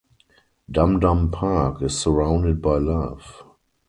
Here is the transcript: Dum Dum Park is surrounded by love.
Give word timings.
Dum 0.71 0.99
Dum 0.99 1.29
Park 1.29 1.83
is 1.83 1.95
surrounded 1.95 2.59
by 2.59 2.79
love. 2.79 3.43